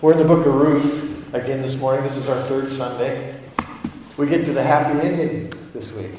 [0.00, 2.02] We're in the book of Ruth again this morning.
[2.04, 3.38] This is our third Sunday.
[4.16, 6.12] We get to the happy ending this week.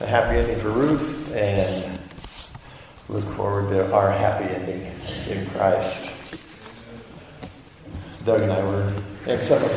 [0.00, 2.00] The happy ending for Ruth, and
[3.08, 4.90] look forward to our happy ending
[5.28, 6.12] in Christ.
[8.24, 8.92] Doug and I were,
[9.26, 9.72] except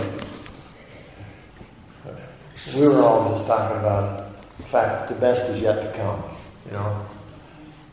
[2.75, 6.23] we were all just talking about the fact the best is yet to come.
[6.65, 7.05] You know,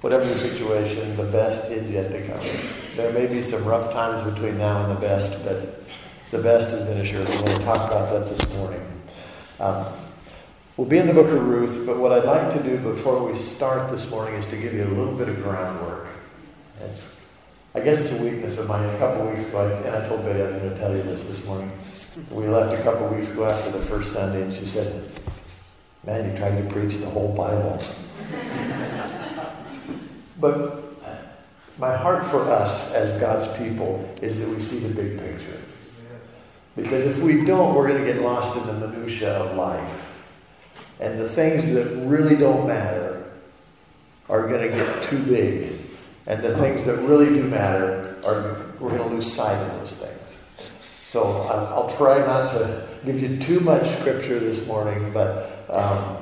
[0.00, 2.87] whatever the situation, the best is yet to come.
[2.98, 5.84] There may be some rough times between now and the best, but
[6.32, 7.28] the best has been assured.
[7.28, 8.84] We're going to talk about that this morning.
[9.60, 9.86] Um,
[10.76, 13.38] we'll be in the book of Ruth, but what I'd like to do before we
[13.38, 16.08] start this morning is to give you a little bit of groundwork.
[16.80, 17.16] It's,
[17.76, 18.92] I guess it's a weakness of mine.
[18.92, 21.22] A couple weeks ago, and I told Betty I was going to tell you this
[21.22, 21.70] this morning.
[22.32, 25.08] We left a couple weeks ago after the first Sunday, and she said,
[26.04, 27.80] Man, you tried to preach the whole Bible.
[30.40, 30.87] But
[31.78, 35.60] my heart for us as God's people is that we see the big picture.
[36.74, 40.04] Because if we don't, we're going to get lost in the minutiae of life.
[41.00, 43.30] And the things that really don't matter
[44.28, 45.78] are going to get too big.
[46.26, 49.92] And the things that really do matter are we're going to lose sight of those
[49.92, 50.72] things.
[51.06, 56.18] So I'll, try not to give you too much scripture this morning, but um,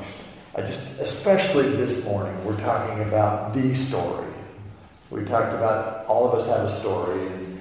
[0.55, 4.33] I just, especially this morning, we're talking about the story.
[5.11, 7.61] We talked about all of us have a story, and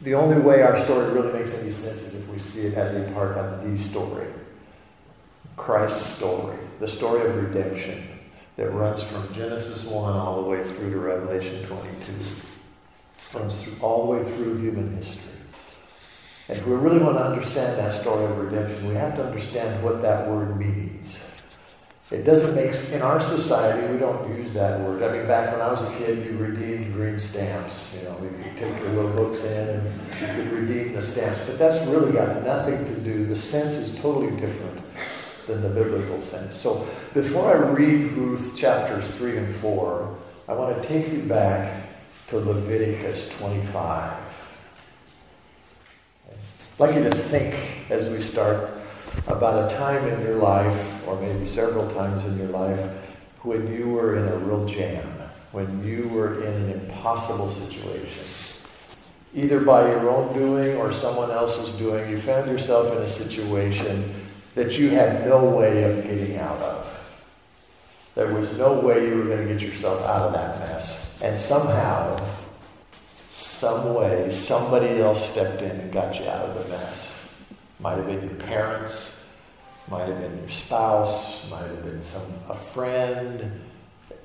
[0.00, 2.94] the only way our story really makes any sense is if we see it as
[2.94, 4.26] a part of the story.
[5.56, 8.08] Christ's story, the story of redemption
[8.56, 12.12] that runs from Genesis 1 all the way through to Revelation 22.
[13.34, 15.22] Runs through, all the way through human history.
[16.48, 19.82] And if we really want to understand that story of redemption, we have to understand
[19.82, 21.18] what that word means.
[22.10, 25.02] It doesn't make in our society we don't use that word.
[25.02, 27.96] I mean, back when I was a kid, you redeemed green stamps.
[27.96, 31.40] You know, you take your little books in and you could redeem the stamps.
[31.46, 33.24] But that's really got nothing to do.
[33.24, 34.82] The sense is totally different
[35.46, 36.54] than the biblical sense.
[36.60, 40.14] So before I read Ruth chapters three and four,
[40.46, 41.84] I want to take you back
[42.28, 44.12] to Leviticus 25.
[46.30, 46.36] I'd
[46.78, 48.83] like you to think as we start
[49.26, 52.90] about a time in your life, or maybe several times in your life,
[53.42, 55.06] when you were in a real jam,
[55.52, 58.24] when you were in an impossible situation.
[59.34, 64.14] Either by your own doing or someone else's doing, you found yourself in a situation
[64.54, 66.84] that you had no way of getting out of.
[68.14, 71.20] There was no way you were going to get yourself out of that mess.
[71.20, 72.24] And somehow,
[73.30, 77.03] some way, somebody else stepped in and got you out of the mess.
[77.84, 79.26] Might have been your parents,
[79.88, 83.60] might have been your spouse, might have been some a friend.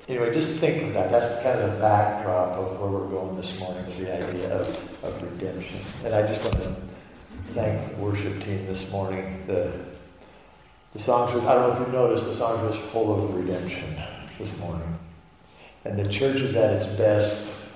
[0.08, 1.10] Anyway, just think of that.
[1.10, 5.04] That's kind of the backdrop of where we're going this morning with the idea of,
[5.04, 5.78] of redemption.
[6.02, 6.74] And I just want to
[7.52, 9.44] thank the worship team this morning.
[9.46, 9.70] The
[10.94, 14.02] the songs were, I don't know if you noticed, the songs was full of redemption
[14.38, 14.98] this morning.
[15.84, 17.66] And the church is at its best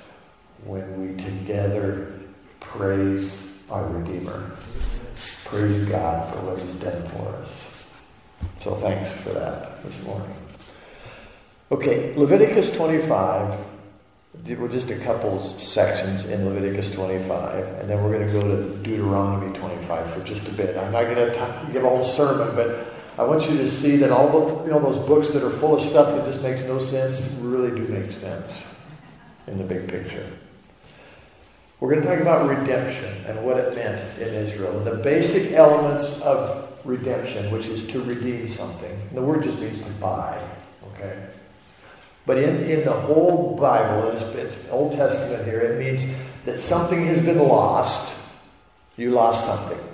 [0.65, 2.21] when we together
[2.59, 4.51] praise our Redeemer.
[5.55, 7.85] Praise God for what He's done for us.
[8.61, 10.35] So thanks for that this morning.
[11.71, 13.57] Okay, Leviticus 25.
[14.49, 18.77] We're just a couple sections in Leviticus 25, and then we're going to go to
[18.79, 20.77] Deuteronomy 25 for just a bit.
[20.77, 24.11] I'm not going to give a whole sermon, but I want you to see that
[24.11, 26.81] all the you know those books that are full of stuff that just makes no
[26.81, 28.75] sense really do make sense
[29.47, 30.29] in the big picture.
[31.85, 34.83] We're going to talk about redemption and what it meant in Israel.
[34.85, 38.99] The basic elements of redemption, which is to redeem something.
[39.13, 40.43] The word just means to buy.
[40.95, 41.27] Okay?
[42.25, 46.11] But in, in the whole Bible, it's, it's Old Testament here, it means
[46.47, 48.19] that something has been lost.
[48.97, 49.87] You lost something.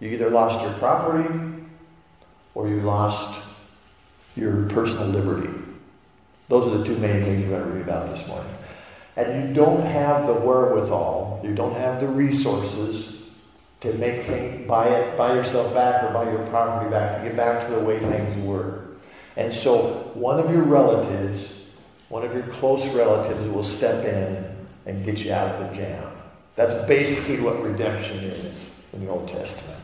[0.00, 1.32] You either lost your property
[2.56, 3.40] or you lost
[4.34, 5.56] your personal liberty.
[6.48, 8.52] Those are the two main things you're going to read about this morning
[9.16, 13.22] and you don't have the wherewithal, you don't have the resources
[13.80, 17.36] to make things, buy it, buy yourself back or buy your property back to get
[17.36, 18.84] back to the way things were.
[19.36, 21.52] And so one of your relatives,
[22.08, 24.44] one of your close relatives will step in
[24.86, 26.12] and get you out of the jam.
[26.54, 29.80] That's basically what redemption is in the Old Testament.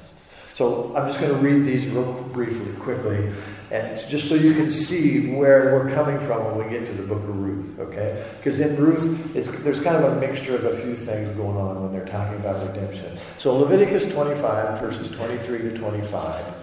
[0.55, 3.33] So I'm just going to read these real briefly, quickly,
[3.73, 7.05] and just so you can see where we're coming from when we get to the
[7.05, 8.23] book of Ruth, okay?
[8.37, 11.91] Because in Ruth, there's kind of a mixture of a few things going on when
[11.91, 13.19] they're talking about redemption.
[13.39, 16.55] So Leviticus 25, verses 23 to 25.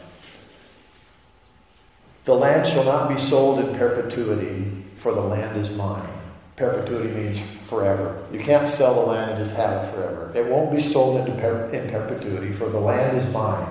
[2.25, 4.71] The land shall not be sold in perpetuity,
[5.01, 6.07] for the land is mine.
[6.57, 8.23] perpetuity means forever.
[8.31, 10.31] You can't sell the land and just have it forever.
[10.35, 13.67] It won't be sold into per- in perpetuity, for the land is mine.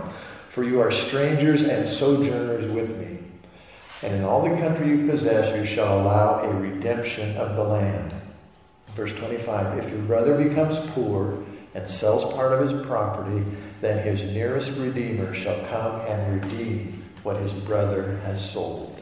[0.51, 3.18] For you are strangers and sojourners with me.
[4.03, 8.13] And in all the country you possess, you shall allow a redemption of the land.
[8.89, 11.43] Verse 25 If your brother becomes poor
[11.75, 13.45] and sells part of his property,
[13.81, 19.01] then his nearest redeemer shall come and redeem what his brother has sold.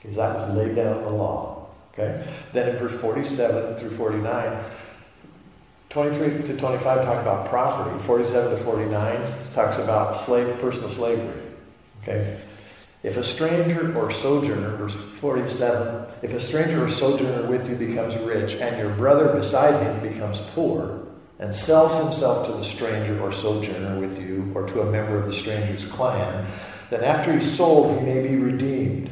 [0.00, 1.68] Because that was laid down in the law.
[1.92, 2.32] Okay?
[2.52, 4.64] Then in verse 47 through 49,
[5.90, 8.06] 23 to 25 talk about property.
[8.06, 11.42] 47 to 49 talks about slave, personal slavery.
[12.02, 12.38] Okay?
[13.02, 18.14] If a stranger or sojourner, verse 47, if a stranger or sojourner with you becomes
[18.22, 21.06] rich and your brother beside him becomes poor
[21.38, 25.26] and sells himself to the stranger or sojourner with you or to a member of
[25.26, 26.46] the stranger's clan,
[26.90, 29.08] then after he's sold he may be redeemed.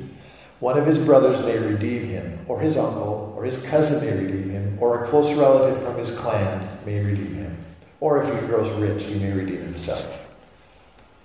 [0.61, 4.51] One of his brothers may redeem him, or his uncle, or his cousin may redeem
[4.51, 7.65] him, or a close relative from his clan may redeem him.
[8.01, 10.13] Or if he grows rich, he may redeem himself.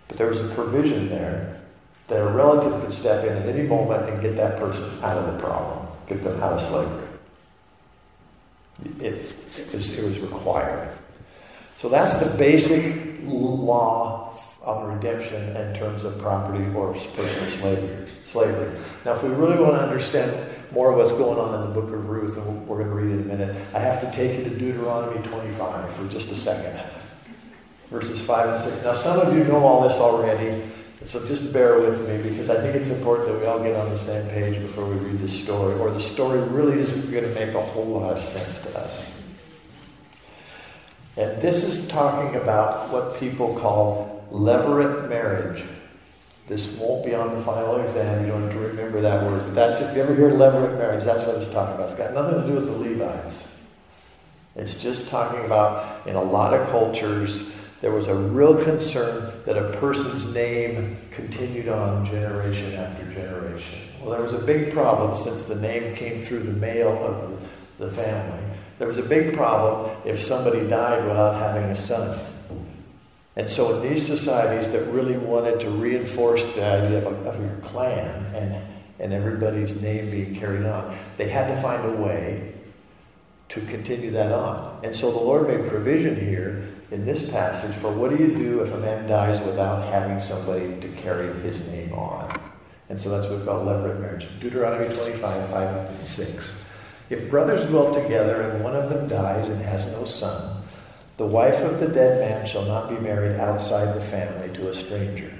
[0.07, 1.62] But there was a provision there
[2.08, 5.34] that a relative could step in at any moment and get that person out of
[5.34, 7.08] the problem, get them out of slavery.
[9.00, 10.96] It, it, was, it was required.
[11.80, 18.08] So that's the basic law on redemption in terms of property or personal slavery.
[18.26, 18.80] slavery.
[19.06, 21.94] Now, if we really want to understand more of what's going on in the book
[21.94, 24.38] of Ruth, and we're going to read it in a minute, I have to take
[24.38, 26.82] you to Deuteronomy 25 for just a second.
[27.90, 28.84] Verses 5 and 6.
[28.84, 30.64] Now, some of you know all this already.
[31.06, 33.90] So just bear with me because I think it's important that we all get on
[33.90, 37.34] the same page before we read this story, or the story really isn't going to
[37.34, 39.12] make a whole lot of sense to us.
[41.18, 45.64] And this is talking about what people call levirate marriage.
[46.48, 48.26] This won't be on the final exam.
[48.26, 49.44] You don't have to remember that word.
[49.46, 51.90] But that's if you ever hear levirate marriage, that's what it's talking about.
[51.90, 53.48] It's got nothing to do with the Levites.
[54.56, 57.52] It's just talking about in a lot of cultures
[57.83, 63.77] there was a real concern that a person's name continued on generation after generation.
[64.00, 67.41] Well, there was a big problem since the name came through the male of
[67.80, 68.41] the family.
[68.80, 72.18] There was a big problem if somebody died without having a son.
[73.35, 77.57] And so, in these societies that really wanted to reinforce the idea of, of your
[77.63, 78.63] clan and,
[79.00, 82.53] and everybody's name being carried on, they had to find a way
[83.50, 84.85] to continue that on.
[84.85, 88.62] And so, the Lord made provision here in this passage for what do you do
[88.62, 92.39] if a man dies without having somebody to carry his name on?
[92.89, 94.27] And so that's what we call levirate marriage.
[94.39, 96.65] Deuteronomy 25, 5 and 6.
[97.09, 100.63] If brothers dwell together and one of them dies and has no son,
[101.18, 104.75] the wife of the dead man shall not be married outside the family to a
[104.75, 105.31] stranger.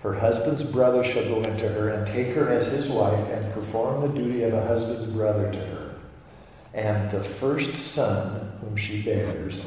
[0.00, 4.00] Her husband's brother shall go into her and take her as his wife and perform
[4.00, 5.94] the duty of a husband's brother to her.
[6.74, 9.60] And the first son whom she bears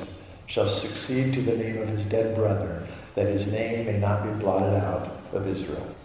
[0.47, 4.31] shall succeed to the name of his dead brother, that his name may not be
[4.42, 5.95] blotted out of Israel.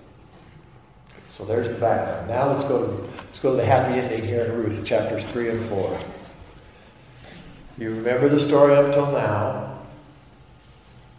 [1.30, 2.28] So there's the background.
[2.28, 5.48] Now let's go to let's go to the happy ending here in Ruth, chapters three
[5.48, 5.98] and four.
[7.78, 9.78] You remember the story up till now.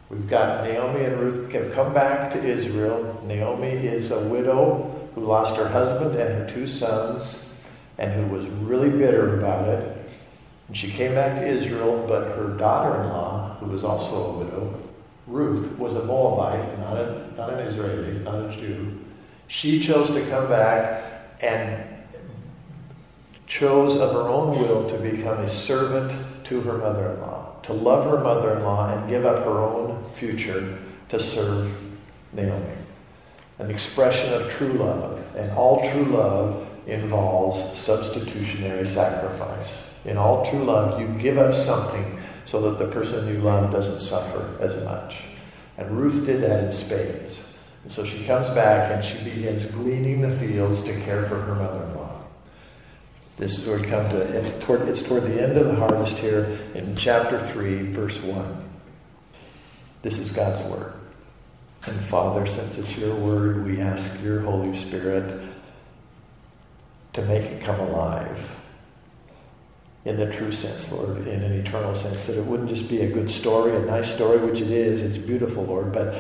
[0.10, 3.24] We've got Naomi and Ruth have come back to Israel.
[3.26, 7.54] Naomi is a widow who lost her husband and her two sons,
[7.98, 10.01] and who was really bitter about it.
[10.72, 14.38] And she came back to Israel, but her daughter in law, who was also a
[14.38, 14.80] widow,
[15.28, 18.98] Ruth, was a Moabite, not, a, not an Israeli, not a Jew.
[19.50, 21.04] She chose to come back
[21.42, 21.84] and
[23.48, 27.74] chose of her own will to become a servant to her mother in law, to
[27.74, 30.80] love her mother in law and give up her own future
[31.10, 31.76] to serve
[32.32, 32.78] Naomi.
[33.60, 35.22] An expression of true love.
[35.36, 39.90] And all true love involves substitutionary sacrifice.
[40.06, 44.00] In all true love, you give up something so that the person you love doesn't
[44.00, 45.18] suffer as much.
[45.78, 47.54] And Ruth did that in spades.
[47.84, 51.56] And so she comes back and she begins gleaning the fields to care for her
[51.56, 52.24] mother in law.
[53.38, 57.92] This we come to, it's toward the end of the harvest here in chapter 3,
[57.92, 58.70] verse 1.
[60.04, 60.94] This is God's Word.
[61.88, 65.51] And Father, since it's your Word, we ask your Holy Spirit
[67.14, 68.62] to make it come alive
[70.04, 73.10] in the true sense, Lord, in an eternal sense, that it wouldn't just be a
[73.10, 76.20] good story, a nice story, which it is, it's beautiful, Lord, but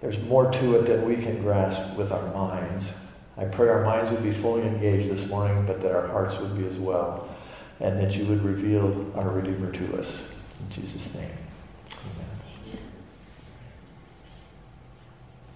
[0.00, 2.92] there's more to it than we can grasp with our minds.
[3.36, 6.58] I pray our minds would be fully engaged this morning, but that our hearts would
[6.58, 7.28] be as well,
[7.78, 10.28] and that you would reveal our Redeemer to us.
[10.60, 11.30] In Jesus' name.
[11.92, 12.78] Amen.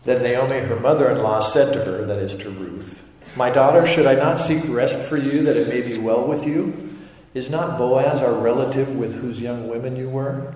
[0.04, 3.02] Then Naomi, her mother in law, said to her, that is to Ruth,
[3.36, 6.46] My daughter, should I not seek rest for you that it may be well with
[6.46, 6.96] you?
[7.34, 10.54] Is not Boaz our relative with whose young women you were?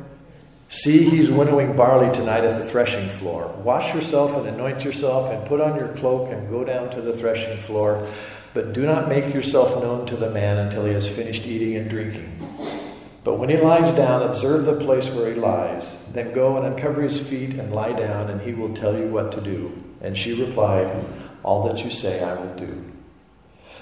[0.71, 3.49] See, he's winnowing barley tonight at the threshing floor.
[3.63, 7.19] Wash yourself and anoint yourself and put on your cloak and go down to the
[7.19, 8.09] threshing floor.
[8.55, 11.91] But do not make yourself known to the man until he has finished eating and
[11.91, 12.35] drinking.
[13.25, 16.11] But when he lies down, observe the place where he lies.
[16.13, 19.33] Then go and uncover his feet and lie down, and he will tell you what
[19.33, 19.71] to do.
[20.01, 22.85] And she replied, All that you say I will do.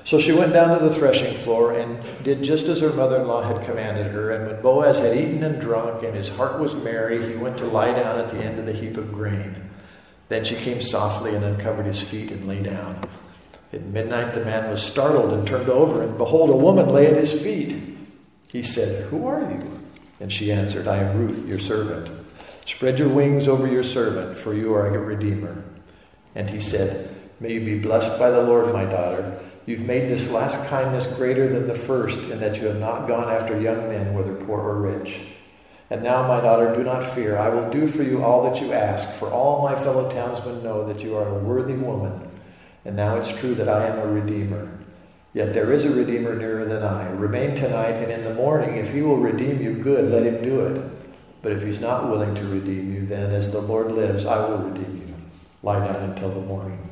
[0.04, 3.28] So she went down to the threshing floor and did just as her mother in
[3.28, 4.30] law had commanded her.
[4.30, 7.66] And when Boaz had eaten and drunk, and his heart was merry, he went to
[7.66, 9.68] lie down at the end of the heap of grain.
[10.28, 13.06] Then she came softly and uncovered his feet and lay down.
[13.72, 17.16] At midnight the man was startled and turned over, and behold, a woman lay at
[17.16, 17.98] his feet.
[18.46, 19.80] He said, Who are you?
[20.20, 22.10] And she answered, I am Ruth, your servant.
[22.66, 25.64] Spread your wings over your servant, for you are a redeemer.
[26.34, 29.40] And he said, May you be blessed by the Lord, my daughter.
[29.66, 33.28] You've made this last kindness greater than the first, in that you have not gone
[33.28, 35.20] after young men, whether poor or rich.
[35.90, 37.38] And now, my daughter, do not fear.
[37.38, 40.86] I will do for you all that you ask, for all my fellow townsmen know
[40.86, 42.28] that you are a worthy woman.
[42.84, 44.68] And now it's true that I am a redeemer.
[45.34, 47.10] Yet there is a Redeemer nearer than I.
[47.10, 50.60] Remain tonight, and in the morning, if he will redeem you, good, let him do
[50.62, 50.90] it.
[51.42, 54.58] But if he's not willing to redeem you, then as the Lord lives, I will
[54.58, 55.14] redeem you.
[55.62, 56.87] Lie down until the morning.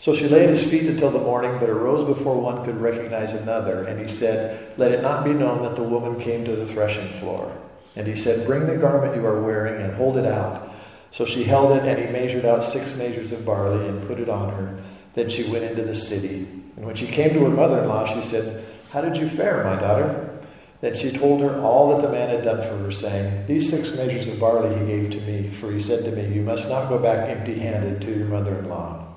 [0.00, 3.34] So she lay at his feet until the morning, but arose before one could recognize
[3.34, 3.84] another.
[3.84, 7.20] And he said, Let it not be known that the woman came to the threshing
[7.20, 7.54] floor.
[7.96, 10.72] And he said, Bring the garment you are wearing and hold it out.
[11.10, 14.30] So she held it, and he measured out six measures of barley and put it
[14.30, 14.82] on her.
[15.12, 16.48] Then she went into the city.
[16.76, 19.64] And when she came to her mother in law, she said, How did you fare,
[19.64, 20.40] my daughter?
[20.80, 23.94] Then she told her all that the man had done for her, saying, These six
[23.96, 26.88] measures of barley he gave to me, for he said to me, You must not
[26.88, 29.09] go back empty handed to your mother in law.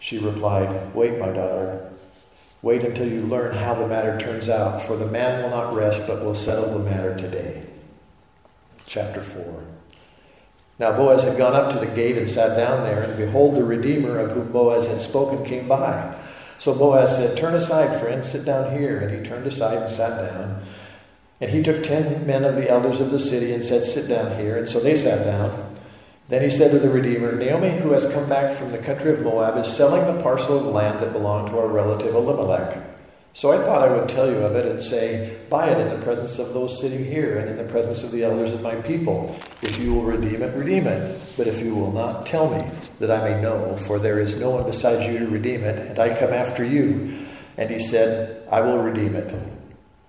[0.00, 1.90] She replied, Wait, my daughter.
[2.62, 6.06] Wait until you learn how the matter turns out, for the man will not rest,
[6.08, 7.64] but will settle the matter today.
[8.86, 9.64] Chapter 4.
[10.80, 13.64] Now Boaz had gone up to the gate and sat down there, and behold, the
[13.64, 16.16] Redeemer of whom Boaz had spoken came by.
[16.58, 18.98] So Boaz said, Turn aside, friend, sit down here.
[19.00, 20.66] And he turned aside and sat down.
[21.40, 24.36] And he took ten men of the elders of the city and said, Sit down
[24.38, 24.56] here.
[24.56, 25.67] And so they sat down.
[26.28, 29.22] Then he said to the Redeemer, Naomi, who has come back from the country of
[29.22, 32.84] Moab, is selling the parcel of land that belonged to our relative Elimelech.
[33.32, 36.04] So I thought I would tell you of it and say, Buy it in the
[36.04, 39.38] presence of those sitting here and in the presence of the elders of my people.
[39.62, 41.20] If you will redeem it, redeem it.
[41.36, 42.60] But if you will not, tell me,
[42.98, 45.98] that I may know, for there is no one besides you to redeem it, and
[45.98, 47.26] I come after you.
[47.56, 49.57] And he said, I will redeem it.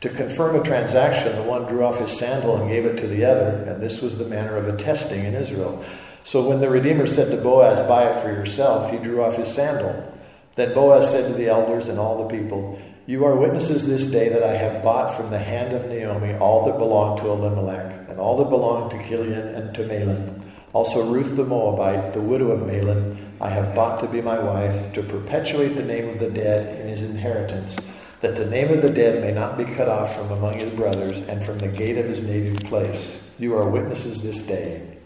[0.00, 3.26] To confirm a transaction, the one drew off his sandal and gave it to the
[3.26, 5.84] other, and this was the manner of attesting in Israel.
[6.22, 9.52] So when the Redeemer said to Boaz, Buy it for yourself, he drew off his
[9.52, 10.10] sandal.
[10.56, 14.30] Then Boaz said to the elders and all the people, You are witnesses this day
[14.30, 18.18] that I have bought from the hand of Naomi all that belonged to Elimelech, and
[18.18, 20.40] all that belonged to Chilion and to Mahlon.
[20.72, 24.94] Also Ruth the Moabite, the widow of Mahlon, I have bought to be my wife,
[24.94, 27.76] to perpetuate the name of the dead in his inheritance
[28.20, 31.16] that the name of the dead may not be cut off from among his brothers
[31.28, 33.34] and from the gate of his native place.
[33.38, 34.98] You are witnesses this day.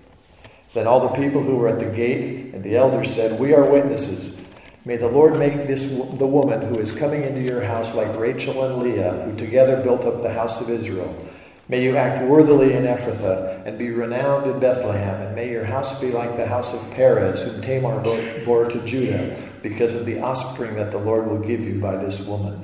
[0.75, 3.64] Then all the people who were at the gate and the elders said, We are
[3.64, 4.40] witnesses.
[4.85, 8.64] May the Lord make this the woman who is coming into your house like Rachel
[8.64, 11.16] and Leah, who together built up the house of Israel.
[11.68, 15.99] May you act worthily in Ephrathah and be renowned in Bethlehem, and may your house
[16.00, 18.00] be like the house of Perez, whom Tamar
[18.44, 22.21] bore to Judah, because of the offspring that the Lord will give you by this
[22.21, 22.63] woman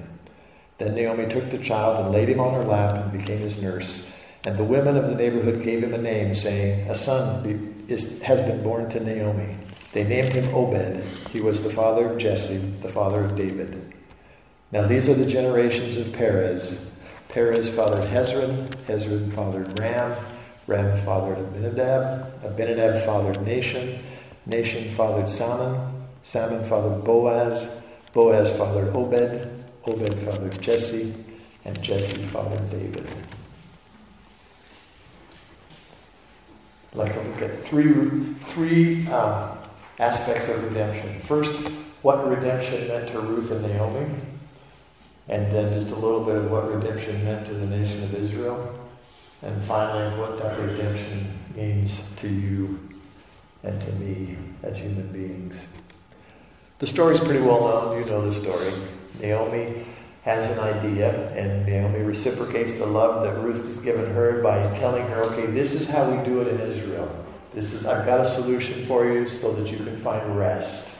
[0.81, 4.09] Then Naomi took the child and laid him on her lap and became his nurse.
[4.45, 8.41] And the women of the neighborhood gave him a name, saying, A son is, has
[8.41, 9.55] been born to Naomi.
[9.93, 11.03] They named him Obed.
[11.29, 13.93] He was the father of Jesse, the father of David.
[14.71, 16.89] Now these are the generations of Perez.
[17.29, 20.17] Perez fathered Hezron, Hezron fathered Ram,
[20.65, 22.43] Ram fathered Abinadab.
[22.43, 23.99] Abinadab fathered Nahshon.
[24.49, 26.07] Nahshon fathered Salmon.
[26.23, 27.83] Salmon fathered Boaz.
[28.13, 29.60] Boaz fathered Obed.
[29.85, 31.13] Obed fathered Jesse.
[31.63, 33.07] And Jesse fathered David.
[36.91, 37.93] I'd like to look at three,
[38.47, 39.55] three uh,
[39.99, 41.21] aspects of redemption.
[41.27, 41.55] First,
[42.01, 44.09] what redemption meant to Ruth and Naomi,
[45.29, 48.89] and then just a little bit of what redemption meant to the nation of Israel,
[49.43, 52.89] and finally, what that redemption means to you
[53.63, 55.55] and to me as human beings.
[56.79, 58.03] The story is pretty well known.
[58.03, 58.71] You know the story.
[59.21, 59.85] Naomi
[60.23, 65.05] has an idea, and Naomi reciprocates the love that Ruth has given her by telling
[65.07, 67.09] her, okay, this is how we do it in Israel.
[67.53, 70.95] This is, I've got a solution for you so that you can find rest.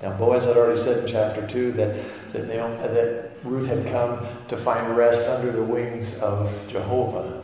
[0.00, 4.26] Now, Boaz had already said in chapter 2 that, that, Naomi, that Ruth had come
[4.48, 7.42] to find rest under the wings of Jehovah.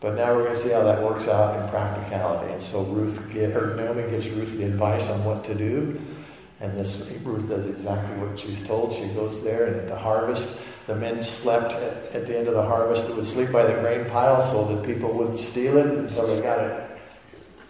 [0.00, 2.52] But now we're going to see how that works out in practicality.
[2.52, 6.00] And so Ruth get, or Naomi gives Ruth the advice on what to do.
[6.60, 8.94] And this Ruth does exactly what she's told.
[8.94, 12.54] She goes there, and at the harvest, the men slept at, at the end of
[12.54, 13.08] the harvest.
[13.08, 16.42] They would sleep by the grain pile so that people wouldn't steal it until they
[16.42, 16.90] got it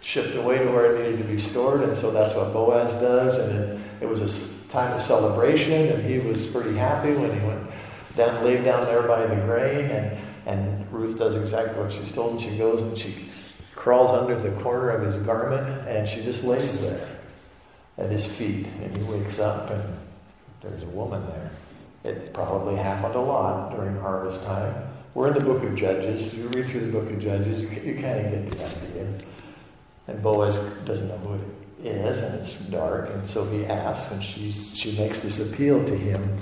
[0.01, 1.81] shipped away to where it needed to be stored.
[1.81, 3.37] And so that's what Boaz does.
[3.37, 7.47] And it, it was a time of celebration, and he was pretty happy when he
[7.47, 7.71] went
[8.17, 9.85] down, laid down there by the grain.
[9.89, 10.17] And,
[10.47, 12.41] and Ruth does exactly what she's told.
[12.41, 13.29] And she goes and she
[13.73, 17.20] crawls under the corner of his garment, and she just lays there
[17.97, 18.67] at his feet.
[18.81, 19.97] And he wakes up, and
[20.61, 21.51] there's a woman there.
[22.03, 24.75] It probably happened a lot during harvest time.
[25.13, 26.33] We're in the book of Judges.
[26.35, 29.19] You read through the book of Judges, you, kind of get the idea.
[30.07, 31.33] And Boaz doesn't know who
[31.83, 35.83] it is, and it's dark, and so he asks, and she's, she makes this appeal
[35.85, 36.37] to him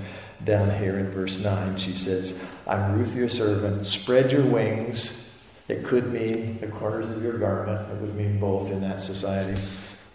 [0.46, 1.77] down here in verse 9.
[1.77, 3.86] She says, I'm Ruth, your servant.
[3.86, 5.29] Spread your wings.
[5.68, 7.91] It could mean the corners of your garment.
[7.91, 9.60] It would mean both in that society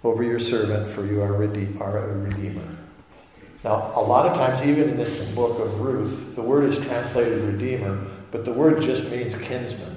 [0.05, 2.63] over your servant, for you are, rede- are a redeemer.
[3.65, 7.43] Now, a lot of times, even in this book of Ruth, the word is translated
[7.43, 9.97] redeemer, but the word just means kinsman.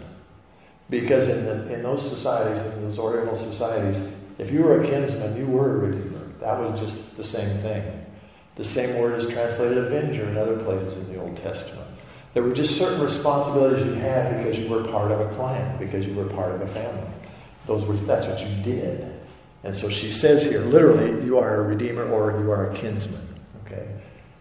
[0.90, 5.36] Because in, the, in those societies, in those Oriental societies, if you were a kinsman,
[5.36, 6.26] you were a redeemer.
[6.40, 8.06] That was just the same thing.
[8.56, 11.88] The same word is translated avenger in other places in the Old Testament.
[12.34, 16.06] There were just certain responsibilities you had because you were part of a clan, because
[16.06, 17.10] you were part of a family.
[17.66, 19.17] Those were, that's what you did.
[19.64, 23.28] And so she says here, literally, you are a redeemer or you are a kinsman.
[23.66, 23.88] Okay?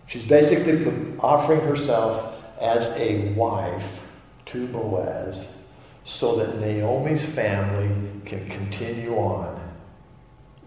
[0.07, 4.13] She's basically offering herself as a wife
[4.47, 5.57] to Boaz
[6.05, 7.91] so that Naomi's family
[8.25, 9.61] can continue on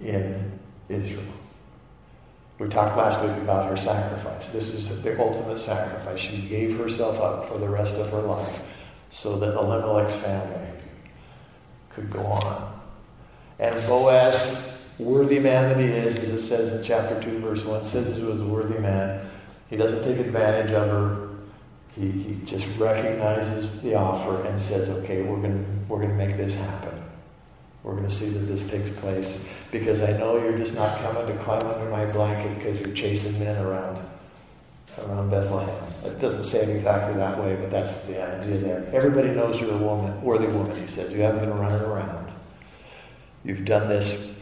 [0.01, 0.59] in
[0.89, 1.23] Israel.
[2.59, 4.49] We talked last week about her sacrifice.
[4.49, 6.19] This is the ultimate sacrifice.
[6.19, 8.65] She gave herself up for the rest of her life
[9.11, 10.67] so that Elimelech's family
[11.89, 12.78] could go on.
[13.59, 17.85] And Boaz, worthy man that he is, as it says in chapter 2, verse 1,
[17.85, 19.29] says he was a worthy man.
[19.69, 21.29] He doesn't take advantage of her.
[21.95, 26.55] He, he just recognizes the offer and says, okay, we're going we're to make this
[26.55, 27.03] happen.
[27.83, 31.27] We're going to see that this takes place because I know you're just not coming
[31.27, 33.99] to climb under my blanket because you're chasing men around
[35.07, 35.69] around Bethlehem.
[36.03, 38.89] It doesn't say it exactly that way, but that's the idea there.
[38.91, 41.13] Everybody knows you're a woman, worthy woman, he says.
[41.13, 42.28] You haven't been running around.
[43.43, 44.33] You've done this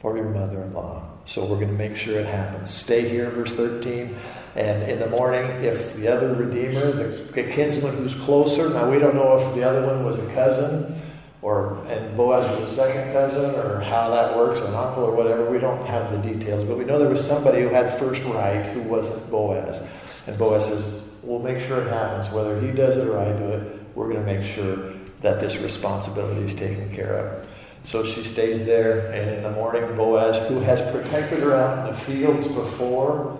[0.00, 1.02] for your mother-in-law.
[1.26, 2.72] So we're going to make sure it happens.
[2.72, 4.16] Stay here, verse 13.
[4.54, 9.14] And in the morning, if the other Redeemer, the kinsman who's closer, now we don't
[9.14, 10.98] know if the other one was a cousin,
[11.42, 15.50] or and Boaz was a second cousin, or how that works, an uncle or whatever.
[15.50, 18.64] We don't have the details, but we know there was somebody who had first right
[18.72, 19.86] who wasn't Boaz.
[20.26, 22.32] And Boaz says, We'll make sure it happens.
[22.32, 25.56] Whether he does it or I do it, we're going to make sure that this
[25.56, 27.48] responsibility is taken care of.
[27.86, 31.94] So she stays there, and in the morning, Boaz, who has protected her out in
[31.94, 33.38] the fields before,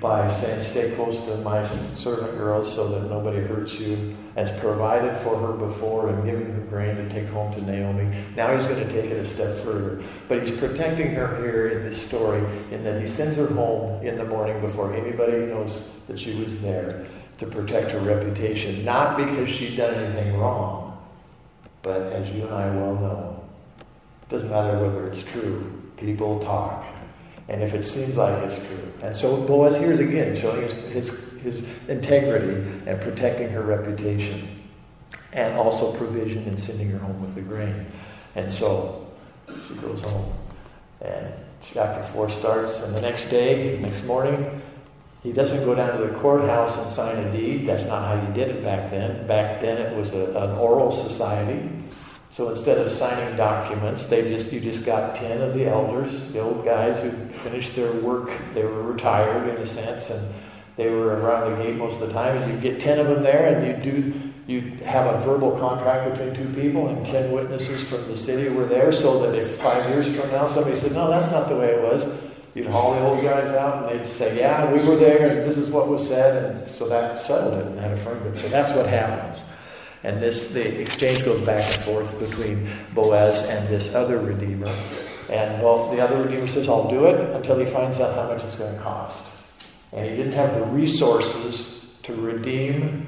[0.00, 5.20] by saying, Stay close to my servant girls so that nobody hurts you, has provided
[5.22, 8.24] for her before and given her grain to take home to Naomi.
[8.36, 10.00] Now he's going to take it a step further.
[10.28, 12.38] But he's protecting her here in this story
[12.70, 16.60] in that he sends her home in the morning before anybody knows that she was
[16.60, 17.06] there
[17.38, 18.84] to protect her reputation.
[18.84, 20.83] Not because she'd done anything wrong,
[21.84, 23.44] but as you and I well know,
[24.22, 25.70] it doesn't matter whether it's true.
[25.96, 26.84] People talk
[27.48, 28.92] and if it seems like it's true.
[29.02, 34.62] And so Boaz here is again showing his, his, his integrity and protecting her reputation,
[35.32, 37.86] and also provision and sending her home with the grain.
[38.34, 39.06] And so
[39.68, 40.32] she goes home.
[41.00, 44.62] And chapter 4 starts, and the next day, next morning,
[45.24, 47.66] He doesn't go down to the courthouse and sign a deed.
[47.66, 49.26] That's not how you did it back then.
[49.26, 51.66] Back then it was a, an oral society.
[52.30, 56.40] So instead of signing documents, they just you just got ten of the elders, the
[56.40, 58.30] old guys who finished their work.
[58.52, 60.34] They were retired in a sense, and
[60.76, 62.42] they were around the gate most of the time.
[62.42, 66.10] And you get ten of them there, and you do you have a verbal contract
[66.10, 69.88] between two people, and ten witnesses from the city were there, so that if five
[69.88, 72.04] years from now somebody said, "No, that's not the way it was,"
[72.54, 75.56] you'd haul the old guys out, and they'd say, "Yeah, we were there, and this
[75.56, 78.34] is what was said," and so that settled it and had firm.
[78.36, 79.42] So that's what happens.
[80.04, 84.72] And this the exchange goes back and forth between Boaz and this other redeemer.
[85.28, 88.44] And well, the other redeemer says, I'll do it until he finds out how much
[88.44, 89.24] it's going to cost.
[89.92, 93.06] And he didn't have the resources to redeem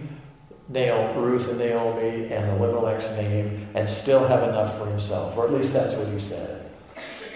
[0.68, 5.36] Naomi, Ruth and Naomi and Elimelech's name and still have enough for himself.
[5.36, 6.65] Or at least that's what he said.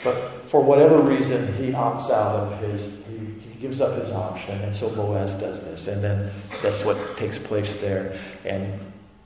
[0.02, 4.60] But for whatever reason, he opts out of his, he, he gives up his option.
[4.62, 5.88] And so Boaz does this.
[5.88, 6.30] And then
[6.62, 8.20] that's what takes place there.
[8.44, 8.80] And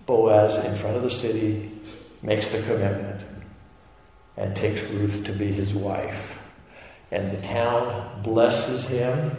[0.06, 1.70] Boaz, in front of the city,
[2.22, 3.20] makes the commitment
[4.37, 6.38] and takes Ruth to be his wife.
[7.10, 9.30] And the town blesses him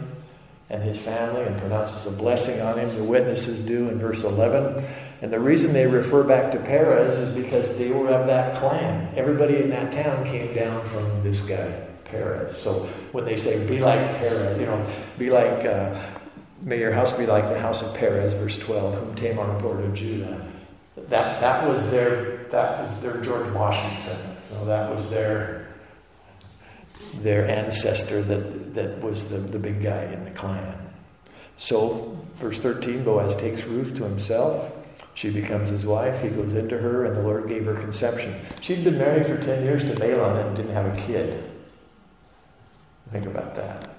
[0.70, 2.88] and his family and pronounces a blessing on him.
[2.96, 4.84] The witnesses do in verse 11.
[5.26, 9.12] And the reason they refer back to Perez is because they were of that clan.
[9.16, 12.56] Everybody in that town came down from this guy, Perez.
[12.56, 14.86] So when they say, be like Perez, you know,
[15.18, 16.00] be like, uh,
[16.62, 19.88] may your house be like the house of Perez, verse 12, whom Tamar bore to
[19.88, 20.46] Judah
[21.08, 24.36] that that was their that was their George Washington.
[24.52, 25.68] Know, that was their
[27.16, 30.74] their ancestor that that was the, the big guy in the clan.
[31.58, 34.72] So verse 13, Boaz takes Ruth to himself.
[35.16, 36.22] She becomes his wife.
[36.22, 38.38] He goes into her, and the Lord gave her conception.
[38.60, 41.42] She'd been married for 10 years to Mahlon and didn't have a kid.
[43.10, 43.90] Think about that.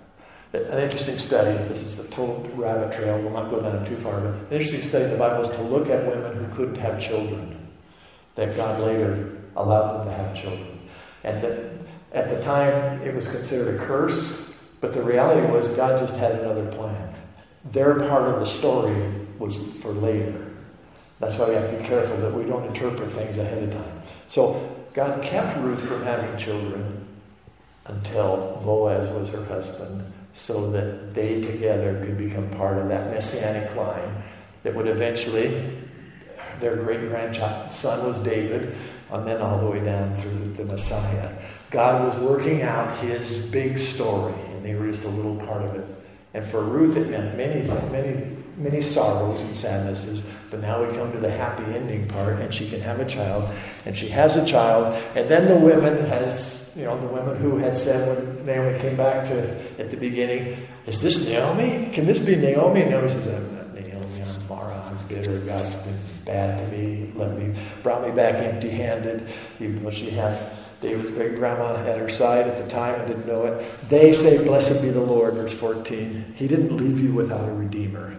[0.54, 4.22] An interesting study, this is the total rabbit trail, we'll not go down too far,
[4.22, 7.02] but an interesting study in the Bible is to look at women who couldn't have
[7.02, 7.68] children,
[8.36, 10.80] that God later allowed them to have children.
[11.24, 11.72] And that
[12.14, 16.40] at the time it was considered a curse, but the reality was God just had
[16.40, 17.16] another plan.
[17.72, 20.48] Their part of the story was for later.
[21.20, 24.02] That's why we have to be careful that we don't interpret things ahead of time.
[24.28, 27.06] So God kept Ruth from having children
[27.86, 33.76] until Boaz was her husband so that they together could become part of that messianic
[33.76, 34.24] line
[34.64, 35.72] that would eventually,
[36.60, 38.78] their great grandson was David,
[39.12, 41.34] and then all the way down through the Messiah.
[41.72, 45.76] God was working out his big story, and they were just a little part of
[45.76, 45.86] it.
[46.34, 50.24] And for Ruth, it meant many, many, many sorrows and sadnesses.
[50.50, 53.54] But now we come to the happy ending part, and she can have a child,
[53.86, 57.58] and she has a child, and then the women has you know, the women who
[57.58, 61.90] had said when Naomi came back to at the beginning, "Is this Naomi?
[61.92, 64.22] Can this be Naomi?" And Naomi says, "I'm not Naomi.
[64.22, 64.84] I'm Mara.
[64.88, 65.40] I'm bitter.
[65.40, 67.12] God's been bad to me.
[67.16, 69.28] Let me brought me back empty-handed,
[69.60, 70.38] even though she had."
[70.82, 73.90] David's great grandma at her side at the time and didn't know it.
[73.90, 76.36] They say, Blessed be the Lord, verse 14.
[76.36, 78.16] He didn't leave you without a redeemer,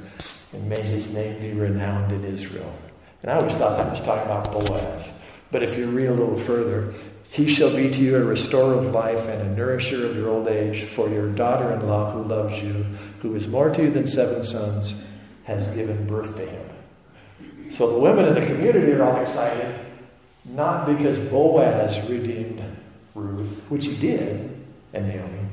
[0.52, 2.74] and may his name be renowned in Israel.
[3.22, 5.08] And I always thought that was talking about Boaz.
[5.50, 6.94] But if you read a little further,
[7.30, 10.48] he shall be to you a restorer of life and a nourisher of your old
[10.48, 12.84] age, for your daughter in law who loves you,
[13.20, 15.04] who is more to you than seven sons,
[15.44, 16.68] has given birth to him.
[17.70, 19.74] So the women in the community are all excited,
[20.48, 22.62] not because Boaz redeemed
[23.14, 24.56] Ruth, which he did,
[24.92, 25.48] and Naomi,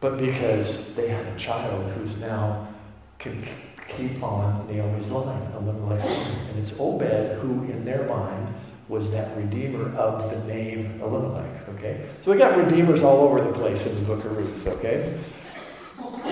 [0.00, 2.68] but because they had a child who's now
[3.18, 3.46] can
[3.96, 6.48] keep on Naomi's line, Elimelech's line.
[6.50, 8.54] And it's Obed who, in their mind,
[8.88, 11.68] was that redeemer of the name Elimelech.
[11.70, 12.08] Okay?
[12.20, 15.18] So we got redeemers all over the place in the book of Ruth, okay?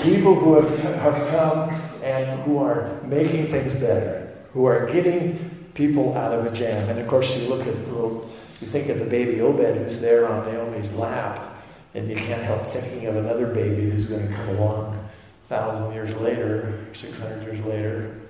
[0.02, 1.70] People who have, have come
[2.02, 5.49] and who are making things better, who are getting
[5.80, 6.90] people out of a jam.
[6.90, 10.28] And of course, you look at little, you think of the baby Obed who's there
[10.28, 11.64] on Naomi's lap,
[11.94, 15.08] and you can't help thinking of another baby who's going to come along
[15.48, 18.20] thousand years later, 600 years later,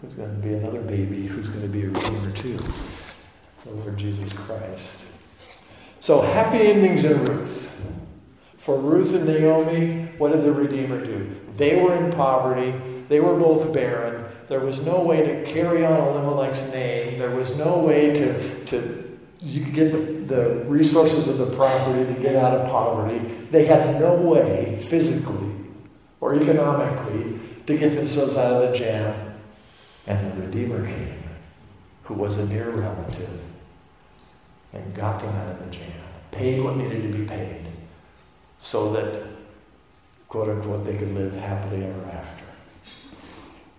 [0.00, 2.58] who's going to be another baby who's going to be a redeemer too
[3.64, 5.02] the Lord Jesus Christ.
[6.00, 7.68] So, happy endings in Ruth.
[8.58, 11.30] For Ruth and Naomi, what did the Redeemer do?
[11.56, 12.74] They were in poverty.
[13.08, 14.24] They were both barren.
[14.52, 17.18] There was no way to carry on Elimelech's name.
[17.18, 22.04] There was no way to, to you could get the, the resources of the property
[22.04, 23.18] to get out of poverty.
[23.50, 25.52] They had no way, physically
[26.20, 29.38] or economically, to get themselves out of the jam.
[30.06, 31.22] And the Redeemer came,
[32.02, 33.40] who was a near relative
[34.74, 37.68] and got them out of the jam, paid what needed to be paid,
[38.58, 39.28] so that
[40.28, 42.41] quote unquote, they could live happily ever after.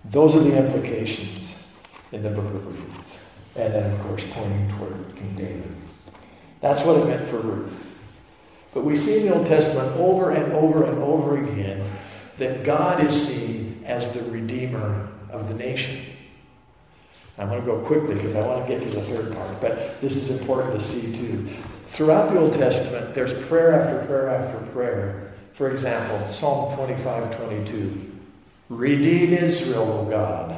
[0.05, 1.67] Those are the implications
[2.11, 3.29] in the book of Ruth.
[3.55, 5.75] And then, of course, pointing toward King David.
[6.61, 7.99] That's what it meant for Ruth.
[8.73, 11.97] But we see in the Old Testament over and over and over again
[12.37, 16.05] that God is seen as the Redeemer of the nation.
[17.37, 19.99] I'm going to go quickly because I want to get to the third part, but
[20.01, 21.49] this is important to see too.
[21.89, 25.33] Throughout the Old Testament, there's prayer after prayer after prayer.
[25.53, 28.12] For example, Psalm 25 22.
[28.77, 30.51] Redeem Israel, O God,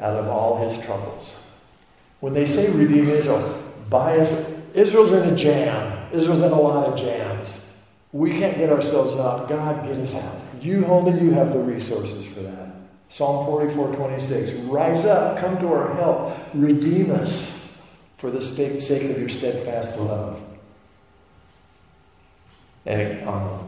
[0.00, 1.36] out of all his troubles.
[2.20, 4.54] When they say redeem Israel, bias.
[4.74, 6.08] Israel's in a jam.
[6.12, 7.58] Israel's in a lot of jams.
[8.12, 9.48] We can't get ourselves out.
[9.48, 10.40] God, get us out.
[10.60, 12.74] You only you have the resources for that.
[13.08, 14.52] Psalm 44, 26.
[14.62, 17.68] Rise up, come to our help, redeem us
[18.18, 20.40] for the sake of your steadfast love.
[22.84, 23.65] And um,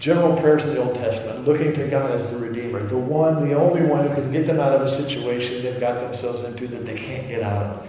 [0.00, 3.54] general prayers in the Old Testament, looking to God as the Redeemer, the one, the
[3.54, 6.86] only one who can get them out of a situation they've got themselves into that
[6.86, 7.88] they can't get out of.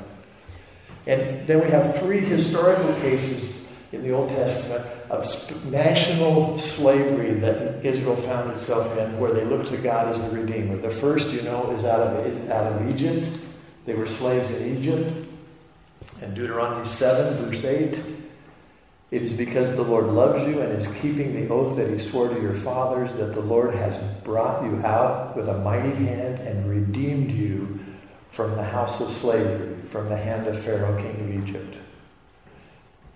[1.06, 7.84] And then we have three historical cases in the Old Testament of national slavery that
[7.84, 10.78] Israel found itself in, where they looked to God as the Redeemer.
[10.78, 13.28] The first, you know, is out of, out of Egypt.
[13.86, 15.26] They were slaves in Egypt.
[16.22, 18.19] And Deuteronomy 7, verse 8
[19.12, 22.30] It is because the Lord loves you and is keeping the oath that he swore
[22.30, 26.70] to your fathers that the Lord has brought you out with a mighty hand and
[26.70, 27.80] redeemed you
[28.30, 31.78] from the house of slavery, from the hand of Pharaoh, king of Egypt.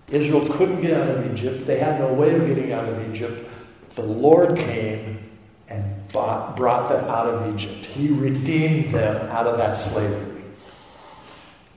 [0.08, 1.66] Israel couldn't get out of Egypt.
[1.66, 3.48] They had no way of getting out of Egypt.
[3.94, 5.30] The Lord came
[5.68, 7.86] and bought, brought them out of Egypt.
[7.86, 10.33] He redeemed them out of that slavery.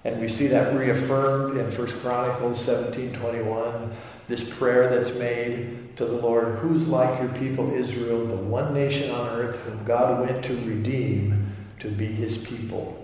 [0.04, 3.92] And we see that reaffirmed in 1 Chronicles 17:21,
[4.28, 9.10] this prayer that's made to the Lord, who's like your people Israel, the one nation
[9.12, 13.04] on earth whom God went to redeem to be his people,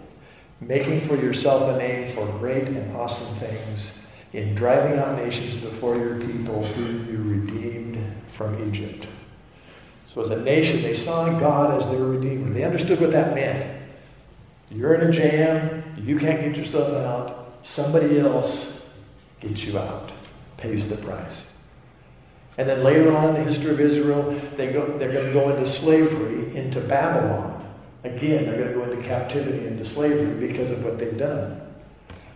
[0.61, 5.95] making for yourself a name for great and awesome things in driving out nations before
[5.95, 7.97] your people whom you redeemed
[8.35, 9.05] from Egypt.
[10.13, 12.51] So, as a nation, they saw God as their Redeemer.
[12.51, 13.81] They understood what that meant.
[14.69, 18.89] You're in a jam, you can't get yourself out, somebody else
[19.39, 20.11] gets you out,
[20.57, 21.45] pays the price.
[22.57, 25.49] And then later on in the history of Israel, they go, they're going to go
[25.49, 27.51] into slavery into Babylon.
[28.03, 31.61] Again, they're going to go into captivity, into slavery because of what they've done.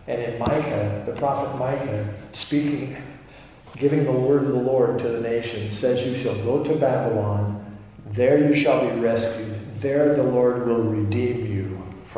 [0.06, 2.96] And in Micah, the prophet Micah, speaking,
[3.76, 7.76] giving the word of the Lord to the nation, says, You shall go to Babylon,
[8.06, 11.67] there you shall be rescued, there the Lord will redeem you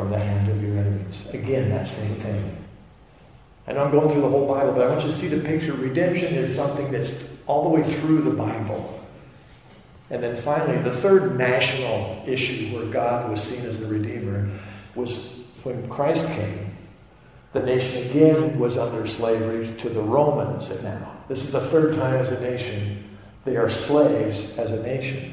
[0.01, 1.29] from the hand of your enemies.
[1.33, 2.57] Again, that same thing.
[3.67, 5.47] I know I'm going through the whole Bible, but I want you to see the
[5.47, 5.73] picture.
[5.75, 8.99] Redemption is something that's all the way through the Bible.
[10.09, 14.51] And then finally, the third national issue where God was seen as the Redeemer
[14.95, 16.71] was when Christ came
[17.53, 21.17] the nation again was under slavery to the Romans and now.
[21.29, 25.33] This is the third time as a nation they are slaves as a nation.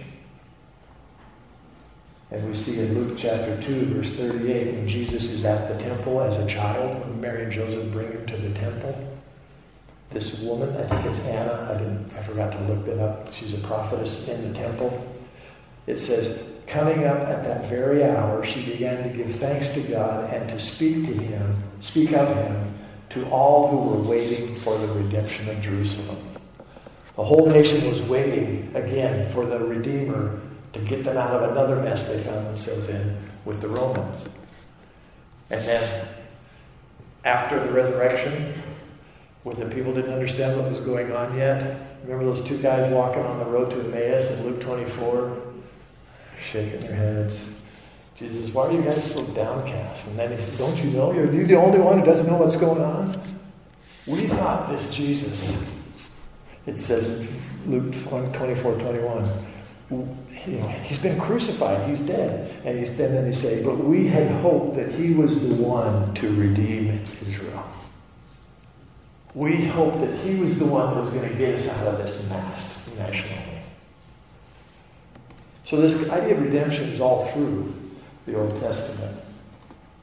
[2.29, 6.21] And we see in Luke chapter 2, verse 38, when Jesus is at the temple
[6.21, 9.17] as a child, when Mary and Joseph bring him to the temple,
[10.11, 13.33] this woman, I think it's Anna, I didn't I forgot to look that up.
[13.33, 15.15] She's a prophetess in the temple.
[15.85, 20.33] It says, Coming up at that very hour, she began to give thanks to God
[20.33, 22.77] and to speak to him, speak of him,
[23.11, 26.17] to all who were waiting for the redemption of Jerusalem.
[27.15, 30.41] The whole nation was waiting again for the Redeemer
[30.73, 34.27] to get them out of another mess they found themselves in with the Romans.
[35.49, 36.07] And then,
[37.23, 38.53] after the resurrection,
[39.43, 43.23] when the people didn't understand what was going on yet, remember those two guys walking
[43.23, 45.47] on the road to Emmaus in Luke 24?
[46.41, 47.49] shaking their heads.
[48.15, 50.07] Jesus, why are you guys so downcast?
[50.07, 51.11] And then he said, Don't you know?
[51.11, 53.15] You're the only one who doesn't know what's going on?
[54.07, 55.69] We thought this Jesus,
[56.65, 57.27] it says in
[57.67, 57.93] Luke
[58.33, 59.29] 24 21,
[60.45, 62.55] he's been crucified, he's dead.
[62.65, 66.13] And, he's, and then they say, But we had hoped that he was the one
[66.15, 67.67] to redeem Israel.
[69.33, 71.97] We hoped that he was the one that was going to get us out of
[71.99, 73.61] this mess nationally.
[75.65, 77.73] So this idea of redemption is all through
[78.25, 79.17] the Old Testament.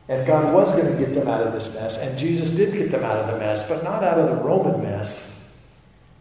[0.09, 2.93] And God was going to get them out of this mess, and Jesus did get
[2.93, 5.41] them out of the mess, but not out of the Roman mess.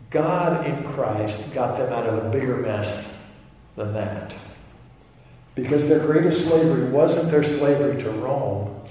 [0.10, 3.13] God in Christ got them out of a bigger mess
[3.76, 4.36] than that.
[5.56, 8.82] Because their greatest slavery wasn't their slavery to Rome,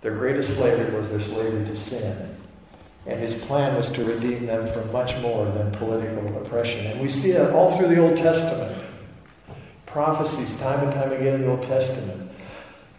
[0.00, 2.36] their greatest slavery was their slavery to sin.
[3.06, 6.86] And his plan was to redeem them from much more than political oppression.
[6.86, 8.82] And we see that all through the Old Testament.
[9.86, 12.26] prophecies time and time again in the Old Testament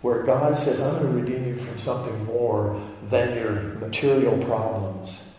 [0.01, 5.33] where God says, I'm going to redeem you from something more than your material problems.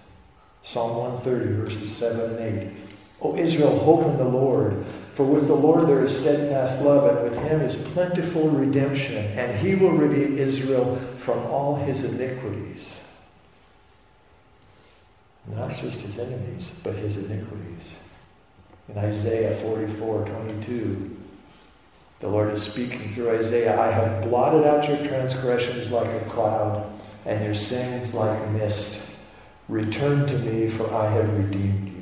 [0.63, 2.77] Psalm 130, verses 7 and 8.
[3.23, 4.85] O Israel, hope in the Lord.
[5.19, 9.59] For with the Lord there is steadfast love, and with him is plentiful redemption, and
[9.59, 13.03] he will redeem Israel from all his iniquities.
[15.49, 17.97] Not just his enemies, but his iniquities.
[18.89, 21.17] In Isaiah 44, 22,
[22.21, 26.93] the Lord is speaking through Isaiah I have blotted out your transgressions like a cloud,
[27.27, 29.11] and your sins like mist.
[29.69, 31.98] Return to me, for I have redeemed you.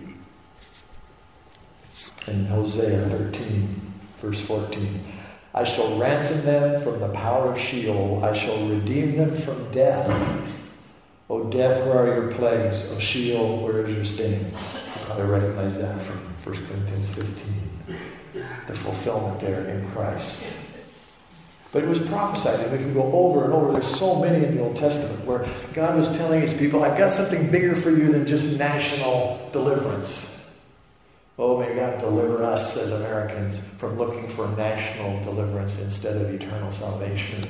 [2.27, 5.13] In Hosea 13, verse 14,
[5.55, 8.25] I shall ransom them from the power of Sheol.
[8.25, 10.09] I shall redeem them from death.
[11.31, 12.93] O death, where are your plagues?
[12.93, 14.45] O Sheol, where is your sting?
[14.45, 16.19] You probably recognize that from
[16.53, 17.67] 1 Corinthians 15
[18.67, 20.61] the fulfillment there in Christ.
[21.73, 23.73] But it was prophesied, and we can go over and over.
[23.73, 27.13] There's so many in the Old Testament where God was telling his people, I've got
[27.13, 30.36] something bigger for you than just national deliverance.
[31.39, 36.73] Oh, may God deliver us as Americans from looking for national deliverance instead of eternal
[36.73, 37.43] salvation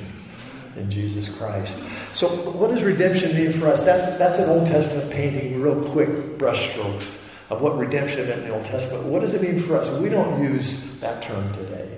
[0.75, 1.81] in Jesus Christ.
[2.13, 3.85] So, what does redemption mean for us?
[3.85, 8.55] That's, that's an Old Testament painting, real quick brushstrokes of what redemption meant in the
[8.55, 9.05] Old Testament.
[9.05, 9.89] What does it mean for us?
[10.01, 11.89] We don't use that term today.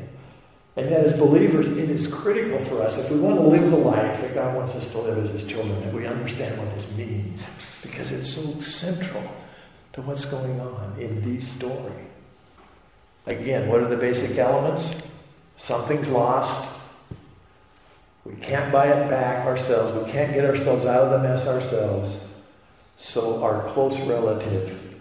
[0.75, 3.77] And yet, as believers, it is critical for us if we want to live the
[3.77, 6.95] life that God wants us to live as His children, that we understand what this
[6.95, 7.49] means,
[7.81, 9.23] because it's so central
[9.99, 11.91] to what's going on in the story.
[13.25, 15.07] Again, what are the basic elements?
[15.57, 16.69] Something's lost.
[18.25, 20.05] We can't buy it back ourselves.
[20.05, 22.19] We can't get ourselves out of the mess ourselves.
[22.97, 24.99] So our close relative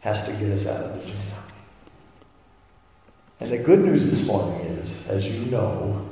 [0.00, 1.42] has to get us out of the jam.
[3.40, 6.08] And the good news this morning is, as you know,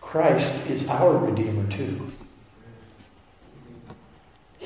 [0.00, 2.10] Christ is our Redeemer too.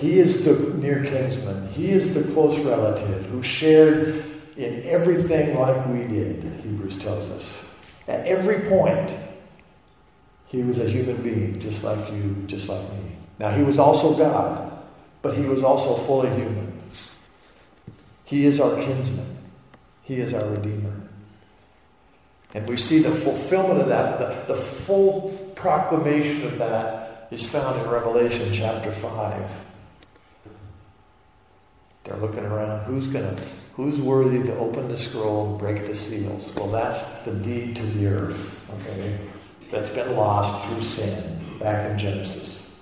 [0.05, 1.67] He is the near kinsman.
[1.69, 4.23] He is the close relative who shared
[4.55, 7.65] in everything like we did, Hebrews tells us.
[8.07, 9.11] At every point,
[10.45, 13.17] he was a human being, just like you, just like me.
[13.39, 14.79] Now, he was also God,
[15.23, 16.83] but he was also fully human.
[18.27, 19.39] He is our kinsman.
[20.03, 21.01] He is our Redeemer.
[22.53, 27.81] And we see the fulfillment of that, the, the full proclamation of that is found
[27.81, 29.51] in Revelation chapter 5.
[32.05, 32.85] They're looking around.
[32.85, 33.35] Who's gonna
[33.75, 36.55] who's worthy to open the scroll and break the seals?
[36.55, 39.19] Well, that's the deed to the earth, okay?
[39.71, 42.79] That's been lost through sin back in Genesis.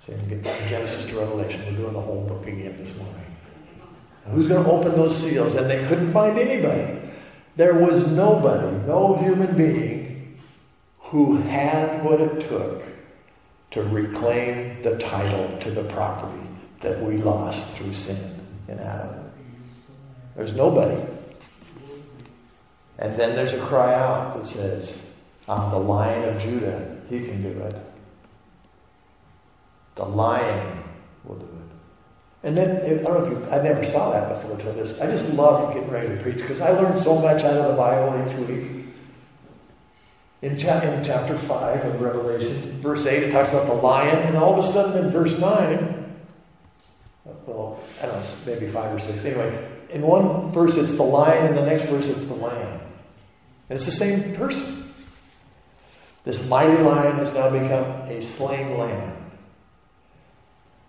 [0.00, 1.60] So Genesis to Revelation.
[1.66, 3.36] We're doing the whole book again this morning.
[4.30, 5.54] Who's going to open those seals?
[5.54, 7.00] And they couldn't find anybody.
[7.56, 10.40] There was nobody, no human being,
[10.98, 12.82] who had what it took
[13.72, 16.48] to reclaim the title to the property
[16.80, 19.30] that we lost through sin in Adam.
[20.36, 21.00] There's nobody.
[22.98, 25.02] And then there's a cry out that says,
[25.48, 27.00] I'm the lion of Judah.
[27.08, 27.76] He can do it.
[29.96, 30.82] The lion
[31.24, 31.62] will do it.
[32.44, 34.98] And then, I don't know if you, I never saw that before until this.
[35.00, 37.74] I just love getting ready to preach because I learned so much out of the
[37.74, 38.86] Bible each week.
[40.42, 44.36] In, cha- in chapter 5 of Revelation, verse 8, it talks about the lion, and
[44.36, 46.01] all of a sudden in verse 9,
[47.46, 49.24] well, I don't know, maybe 5 or 6.
[49.24, 52.80] Anyway, in one verse it's the lion, and the next verse it's the lamb.
[53.68, 54.92] And it's the same person.
[56.24, 59.16] This mighty lion has now become a slain lamb.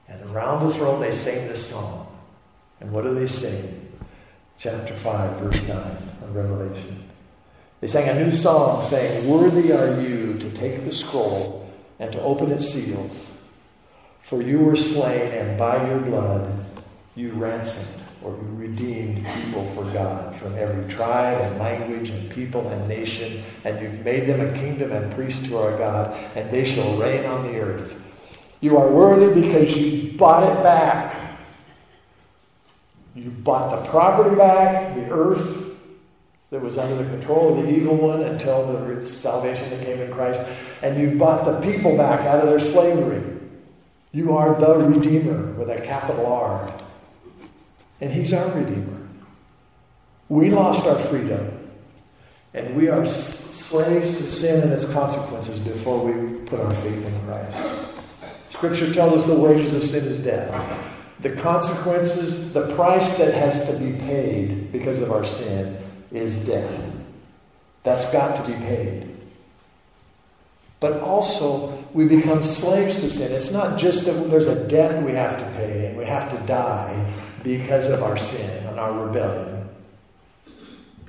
[0.07, 2.07] And around the throne they sing this song.
[2.79, 3.91] And what do they sing?
[4.59, 7.09] Chapter 5, verse 9 of Revelation.
[7.81, 12.21] They sang a new song saying, Worthy are you to take the scroll and to
[12.21, 13.32] open its seals.
[14.23, 16.65] For you were slain, and by your blood
[17.15, 22.67] you ransomed or you redeemed people for God from every tribe and language and people
[22.69, 26.63] and nation, and you've made them a kingdom and priests to our God, and they
[26.63, 27.99] shall reign on the earth.
[28.61, 31.37] You are worthy because you bought it back.
[33.13, 35.75] You bought the property back, the earth
[36.49, 40.13] that was under the control of the evil one until the salvation that came in
[40.13, 40.49] Christ,
[40.81, 43.32] and you bought the people back out of their slavery.
[44.13, 46.71] You are the Redeemer with a capital R.
[47.99, 49.07] And He's our Redeemer.
[50.29, 51.69] We lost our freedom,
[52.53, 57.21] and we are slaves to sin and its consequences before we put our faith in
[57.21, 57.87] Christ.
[58.51, 60.79] Scripture tells us the wages of sin is death.
[61.21, 65.77] The consequences, the price that has to be paid because of our sin
[66.11, 66.93] is death.
[67.81, 69.12] That's got to be paid.
[70.83, 73.31] But also, we become slaves to sin.
[73.31, 76.45] It's not just that there's a debt we have to pay and we have to
[76.45, 77.09] die
[77.41, 79.69] because of our sin and our rebellion.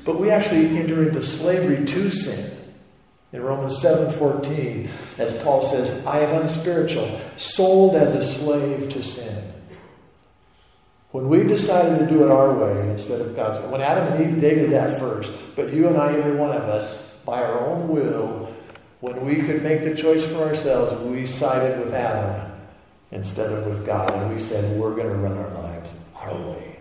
[0.05, 2.57] But we actually enter into slavery to sin.
[3.33, 9.43] In Romans 7:14, as Paul says, I am unspiritual, sold as a slave to sin.
[11.11, 14.37] When we decided to do it our way instead of God's way, when Adam and
[14.37, 17.89] Eve, did that first, but you and I, every one of us, by our own
[17.89, 18.54] will,
[19.05, 22.51] when we could make the choice for ourselves, we sided with Adam
[23.11, 26.79] instead of with God, and we said, we're going to run our lives our way,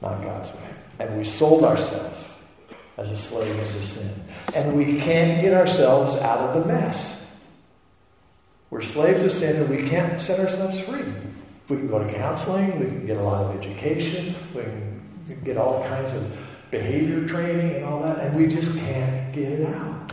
[0.00, 0.68] not God's way.
[0.98, 2.26] And we sold ourselves
[2.96, 4.10] as a slave into sin.
[4.56, 7.40] And we can't get ourselves out of the mess.
[8.70, 11.04] We're slaves to sin and we can't set ourselves free.
[11.68, 15.34] We can go to counseling, we can get a lot of education, we can, we
[15.36, 16.36] can get all kinds of
[16.72, 20.12] behavior training and all that, and we just can't get it out.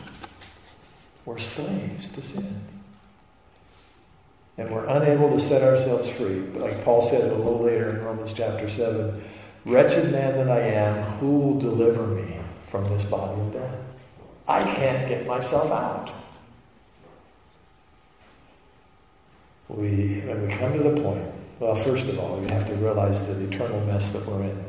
[1.26, 2.62] We're slaves to sin.
[4.58, 6.40] And we're unable to set ourselves free.
[6.40, 9.24] But like Paul said a little later in Romans chapter 7,
[9.66, 12.38] Wretched man that I am, who will deliver me
[12.70, 13.76] from this body of death?
[14.48, 16.12] I can't get myself out.
[19.70, 21.24] We, when we come to the point,
[21.60, 24.66] well, first of all, you have to realize the eternal mess that we're in.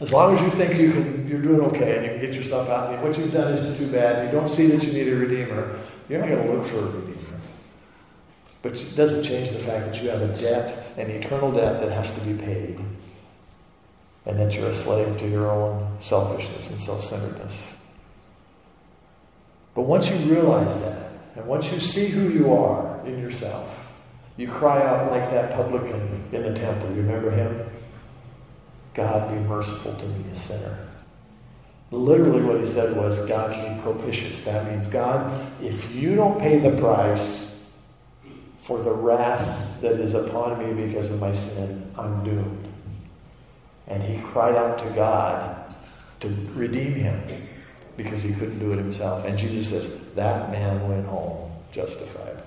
[0.00, 2.68] As long as you think you can, you're doing okay and you can get yourself
[2.68, 5.78] out, what you've done isn't too bad, you don't see that you need a redeemer,
[6.08, 7.40] you're not going to look for a redeemer.
[8.62, 11.92] But it doesn't change the fact that you have a debt, an eternal debt that
[11.92, 12.78] has to be paid,
[14.26, 17.74] and that you're a slave to your own selfishness and self centeredness.
[19.74, 23.68] But once you realize that, and once you see who you are in yourself,
[24.36, 26.90] you cry out like that publican in the temple.
[26.90, 27.70] You remember him?
[28.96, 30.88] God be merciful to me, a sinner.
[31.90, 34.40] Literally, what he said was, God be propitious.
[34.40, 37.62] That means, God, if you don't pay the price
[38.62, 42.72] for the wrath that is upon me because of my sin, I'm doomed.
[43.86, 45.76] And he cried out to God
[46.20, 47.22] to redeem him
[47.98, 49.26] because he couldn't do it himself.
[49.26, 52.38] And Jesus says, that man went home justified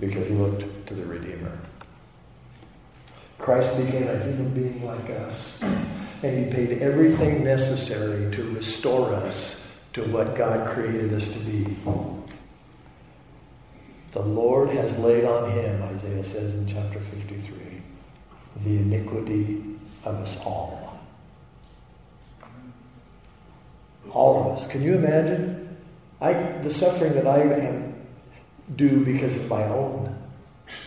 [0.00, 1.56] because he looked to the Redeemer.
[3.40, 9.80] Christ became a human being like us, and he paid everything necessary to restore us
[9.94, 11.76] to what God created us to be.
[14.12, 17.82] The Lord has laid on him, Isaiah says in chapter 53,
[18.64, 19.64] the iniquity
[20.04, 20.98] of us all.
[24.10, 24.66] All of us.
[24.66, 25.76] Can you imagine?
[26.20, 27.94] I, the suffering that I am
[28.74, 30.19] do because of my own.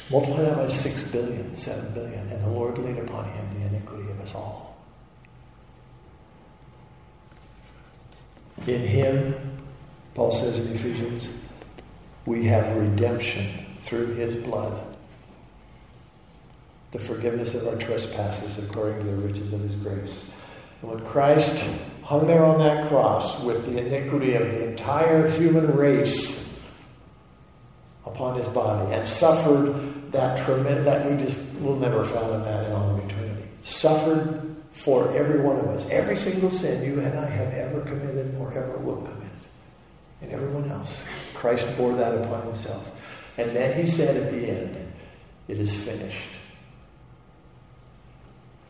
[0.09, 4.09] Multiply that by six billion, seven billion, and the Lord laid upon him the iniquity
[4.11, 4.77] of us all.
[8.67, 9.57] In him,
[10.13, 11.29] Paul says in Ephesians,
[12.25, 14.95] we have redemption through his blood,
[16.91, 20.36] the forgiveness of our trespasses according to the riches of his grace.
[20.81, 21.65] And when Christ
[22.03, 26.42] hung there on that cross with the iniquity of the entire human race
[28.14, 32.72] upon his body and suffered that tremendous, that we just will never fathom that in
[32.72, 33.47] all of eternity.
[33.64, 35.89] Suffered for every one of us.
[35.89, 39.32] Every single sin you and I have ever committed or ever will commit.
[40.22, 41.03] And everyone else.
[41.34, 42.89] Christ bore that upon himself.
[43.38, 44.93] And then he said at the end,
[45.47, 46.30] it is finished.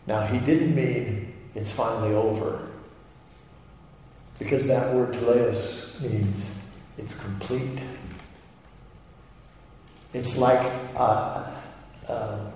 [0.07, 2.67] Now he didn't mean it's finally over.
[4.39, 6.55] Because that word teleos means
[6.97, 7.79] it's complete.
[10.13, 11.43] It's like uh,
[12.07, 12.49] uh,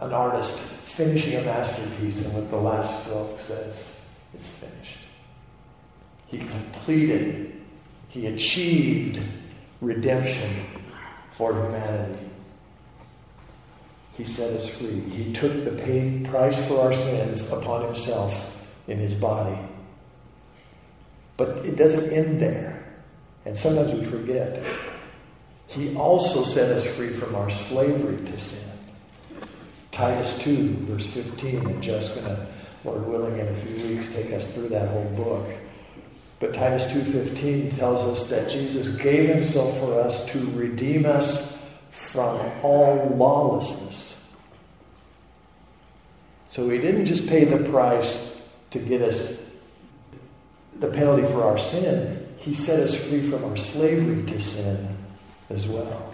[0.00, 4.00] an artist finishing a masterpiece, and with the last stroke says,
[4.34, 4.98] It's finished.
[6.26, 7.60] He completed,
[8.08, 9.22] he achieved
[9.80, 10.64] redemption
[11.36, 12.28] for humanity.
[14.16, 15.00] He set us free.
[15.10, 18.34] He took the paid price for our sins upon himself
[18.88, 19.56] in his body.
[21.36, 22.84] But it doesn't end there.
[23.44, 24.60] And sometimes we forget.
[25.68, 28.70] He also set us free from our slavery to sin.
[29.92, 32.46] Titus 2, verse 15, and Jeff's going to,
[32.84, 35.46] Lord willing, in a few weeks, take us through that whole book.
[36.40, 41.68] But Titus 2.15 tells us that Jesus gave himself for us to redeem us
[42.12, 44.26] from all lawlessness.
[46.48, 49.50] So he didn't just pay the price to get us
[50.78, 52.26] the penalty for our sin.
[52.38, 54.97] He set us free from our slavery to sin
[55.50, 56.12] as well.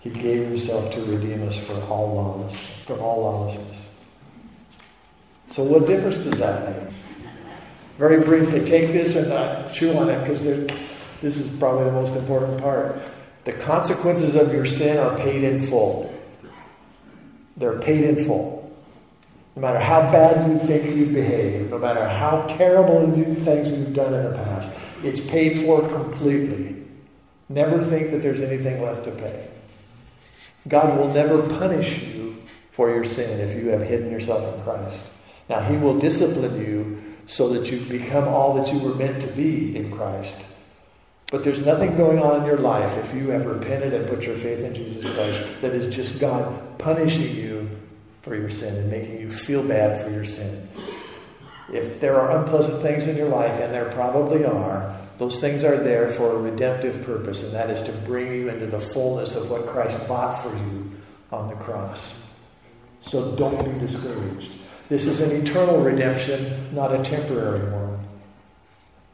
[0.00, 3.98] He gave himself to redeem us from all lawlessness, from all lawlessness.
[5.50, 6.92] So what difference does that make?
[7.98, 12.14] Very briefly, take this and uh, chew on it because this is probably the most
[12.14, 13.00] important part.
[13.44, 16.12] The consequences of your sin are paid in full.
[17.56, 18.56] They're paid in full.
[19.54, 23.10] No matter how bad you think you've behaved, no matter how terrible
[23.44, 24.70] things you've done in the past,
[25.02, 26.85] it's paid for completely.
[27.48, 29.48] Never think that there's anything left to pay.
[30.68, 32.36] God will never punish you
[32.72, 35.00] for your sin if you have hidden yourself in Christ.
[35.48, 39.28] Now, He will discipline you so that you become all that you were meant to
[39.28, 40.44] be in Christ.
[41.30, 44.36] But there's nothing going on in your life if you have repented and put your
[44.36, 47.68] faith in Jesus Christ that is just God punishing you
[48.22, 50.68] for your sin and making you feel bad for your sin.
[51.72, 55.76] If there are unpleasant things in your life, and there probably are, those things are
[55.76, 59.50] there for a redemptive purpose, and that is to bring you into the fullness of
[59.50, 60.90] what Christ bought for you
[61.32, 62.26] on the cross.
[63.00, 64.50] So don't be discouraged.
[64.88, 67.86] This is an eternal redemption, not a temporary one.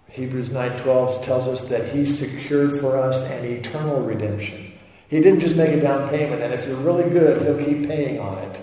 [0.08, 4.72] Hebrews 9:12 tells us that he secured for us an eternal redemption.
[5.08, 8.20] He didn't just make a down payment and if you're really good, he'll keep paying
[8.20, 8.60] on it.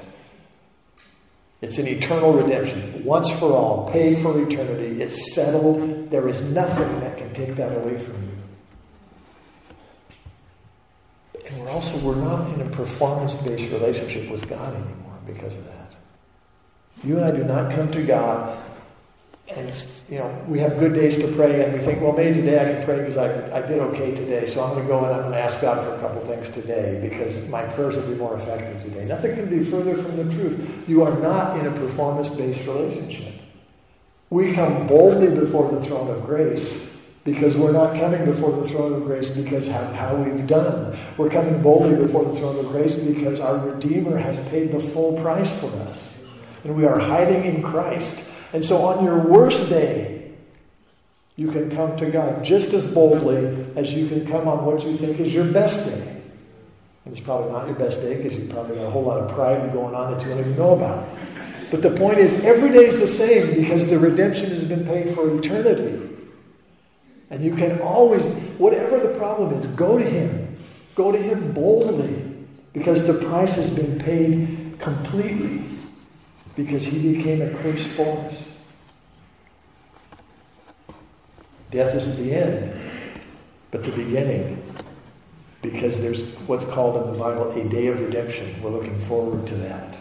[1.62, 5.02] It's an eternal redemption, once for all, paid for eternity.
[5.02, 5.89] It's settled.
[6.10, 8.30] There is nothing that can take that away from you.
[11.48, 15.94] And we're also we're not in a performance-based relationship with God anymore because of that.
[17.04, 18.60] You and I do not come to God
[19.56, 19.74] and
[20.10, 22.74] you know we have good days to pray and we think well maybe today i
[22.74, 25.22] can pray because I, I did okay today so i'm going to go and i'm
[25.22, 28.40] going to ask god for a couple things today because my prayers will be more
[28.40, 32.66] effective today nothing can be further from the truth you are not in a performance-based
[32.68, 33.34] relationship
[34.30, 38.94] we come boldly before the throne of grace because we're not coming before the throne
[38.94, 42.96] of grace because how, how we've done we're coming boldly before the throne of grace
[42.96, 46.20] because our redeemer has paid the full price for us
[46.64, 48.24] and we are hiding in Christ.
[48.54, 50.32] And so on your worst day,
[51.36, 54.98] you can come to God just as boldly as you can come on what you
[54.98, 56.22] think is your best day.
[57.06, 59.34] And it's probably not your best day because you've probably got a whole lot of
[59.34, 61.08] pride going on that you don't even know about.
[61.72, 65.14] But the point is, every day is the same because the redemption has been paid
[65.14, 66.18] for eternity.
[67.30, 68.26] And you can always,
[68.58, 70.58] whatever the problem is, go to Him.
[70.96, 72.30] Go to Him boldly
[72.74, 75.64] because the price has been paid completely
[76.56, 78.60] because he became a curse for us.
[81.72, 82.80] Death isn't the end,
[83.72, 84.64] but the beginning.
[85.62, 88.62] Because there's what's called in the Bible a day of redemption.
[88.62, 89.98] We're looking forward to that.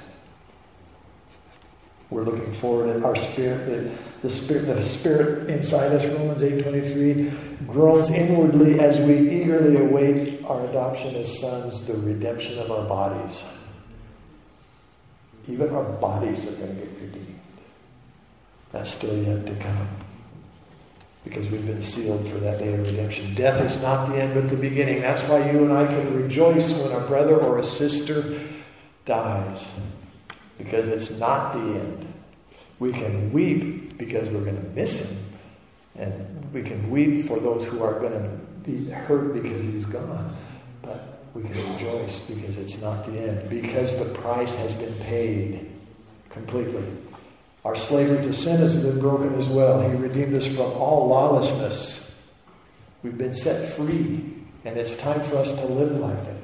[2.11, 7.67] We're looking forward to our spirit, the, the spirit, the spirit inside us, Romans 8.23,
[7.67, 13.45] groans inwardly as we eagerly await our adoption as sons, the redemption of our bodies.
[15.49, 17.41] Even our bodies are going to get redeemed.
[18.73, 19.89] That's still yet to come.
[21.25, 23.35] Because we've been sealed for that day of redemption.
[23.35, 25.03] Death is not the end, but the beginning.
[25.03, 28.41] That's why you and I can rejoice when a brother or a sister
[29.05, 29.79] dies.
[30.59, 32.13] Because it's not the end.
[32.79, 35.25] We can weep because we're going to miss him.
[35.97, 38.29] And we can weep for those who are going to
[38.65, 40.37] be hurt because he's gone.
[40.83, 45.71] But we can rejoice because it's not the end, because the price has been paid
[46.31, 46.85] completely.
[47.65, 49.81] Our slavery to sin has been broken as well.
[49.89, 52.29] He redeemed us from all lawlessness.
[53.03, 54.35] We've been set free,
[54.65, 56.38] and it's time for us to live like it.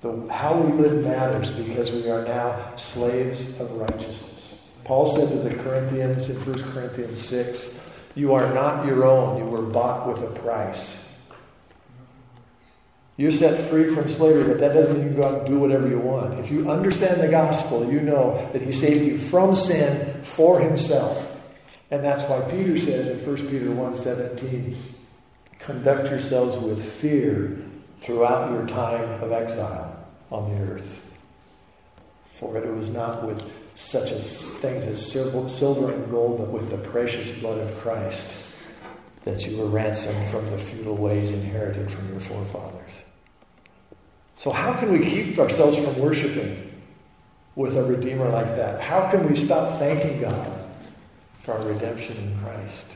[0.00, 4.60] The, how we live matters because we are now slaves of righteousness.
[4.84, 7.80] Paul said to the Corinthians in 1 Corinthians 6,
[8.14, 11.06] You are not your own, you were bought with a price.
[13.18, 15.86] You're set free from slavery, but that doesn't mean you go out and do whatever
[15.86, 16.38] you want.
[16.38, 21.26] If you understand the gospel, you know that He saved you from sin for Himself.
[21.90, 24.76] And that's why Peter says in 1 Peter 1 17,
[25.58, 27.62] conduct yourselves with fear
[28.00, 29.89] throughout your time of exile
[30.30, 31.06] on the earth.
[32.38, 33.42] For it was not with
[33.74, 38.58] such as things as silver and gold, but with the precious blood of Christ
[39.24, 43.02] that you were ransomed from the futile ways inherited from your forefathers.
[44.36, 46.72] So, how can we keep ourselves from worshiping
[47.56, 48.80] with a Redeemer like that?
[48.80, 50.50] How can we stop thanking God
[51.42, 52.86] for our redemption in Christ?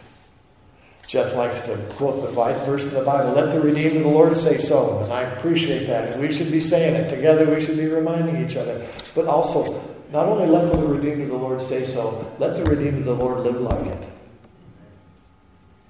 [1.07, 4.37] Jeff likes to quote the verse in the Bible, let the redeemed of the Lord
[4.37, 5.01] say so.
[5.01, 6.19] And I appreciate that.
[6.19, 7.11] We should be saying it.
[7.11, 8.87] Together we should be reminding each other.
[9.15, 12.99] But also, not only let the redeemed of the Lord say so, let the redeemed
[12.99, 14.09] of the Lord live like it.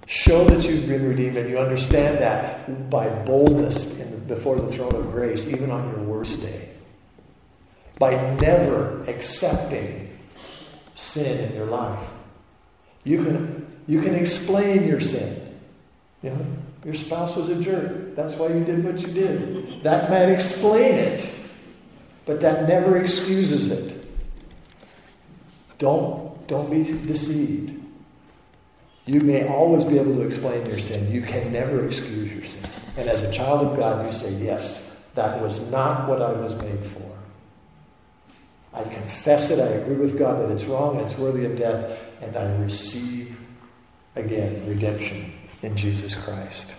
[0.07, 4.95] Show that you've been redeemed and you understand that by boldness the, before the throne
[4.95, 6.71] of grace, even on your worst day.
[7.99, 10.19] By never accepting
[10.95, 12.07] sin in your life.
[13.05, 15.59] You can, you can explain your sin.
[16.23, 16.47] You know,
[16.85, 18.15] your spouse was a jerk.
[18.15, 19.83] That's why you did what you did.
[19.83, 21.29] That might explain it,
[22.27, 24.07] but that never excuses it.
[25.79, 27.83] Don't, don't be deceived.
[29.07, 31.13] You may always be able to explain your sin.
[31.13, 32.71] You can never excuse your sin.
[32.97, 36.55] And as a child of God, you say, Yes, that was not what I was
[36.55, 37.01] made for.
[38.73, 41.99] I confess it, I agree with God that it's wrong and it's worthy of death,
[42.21, 43.34] and I receive
[44.17, 46.75] again redemption in Jesus Christ.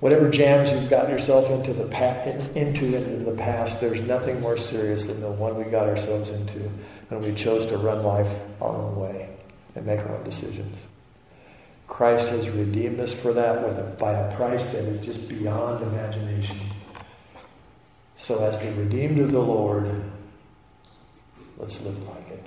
[0.00, 2.22] Whatever jams you've gotten yourself into the pa-
[2.54, 6.70] into into the past, there's nothing more serious than the one we got ourselves into
[7.08, 8.30] when we chose to run life
[8.60, 9.28] our own way
[9.74, 10.78] and make our own decisions.
[11.86, 15.82] Christ has redeemed us for that with a, by a price that is just beyond
[15.82, 16.58] imagination.
[18.16, 20.02] So, as the redeemed of the Lord,
[21.58, 22.44] let's live like it.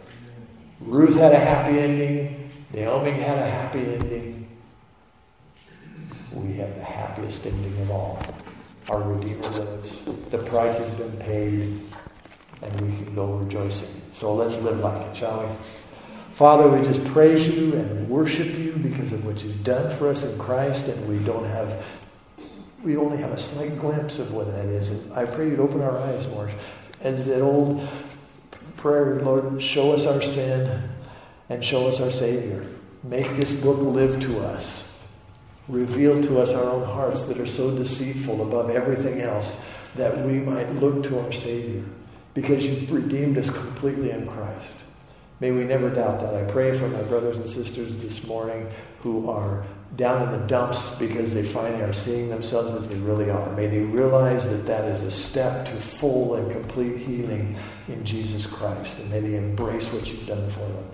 [0.79, 2.46] Ruth had a happy ending.
[2.73, 4.47] Naomi had a happy ending.
[6.33, 8.21] We have the happiest ending of all.
[8.89, 10.05] Our Redeemer lives.
[10.29, 11.81] The price has been paid,
[12.61, 14.01] and we can go rejoicing.
[14.13, 15.51] So let's live like it, shall we?
[16.35, 20.23] Father, we just praise you and worship you because of what you've done for us
[20.23, 21.83] in Christ, and we don't have,
[22.83, 24.89] we only have a slight glimpse of what that is.
[24.89, 26.51] And I pray you'd open our eyes more.
[27.01, 27.87] As that old
[28.75, 30.89] prayer, Lord, show us our sin
[31.49, 32.65] and show us our Savior.
[33.03, 34.99] Make this book live to us.
[35.67, 39.61] Reveal to us our own hearts that are so deceitful above everything else
[39.95, 41.83] that we might look to our Savior
[42.33, 44.75] because you've redeemed us completely in Christ.
[45.39, 46.33] May we never doubt that.
[46.33, 48.69] I pray for my brothers and sisters this morning
[49.01, 53.29] who are down in the dumps because they finally are seeing themselves as they really
[53.29, 53.55] are.
[53.55, 58.45] May they realize that that is a step to full and complete healing in Jesus
[58.45, 58.99] Christ.
[58.99, 60.85] And may they embrace what you've done for them.